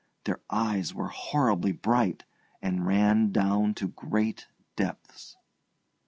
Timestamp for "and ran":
2.59-3.31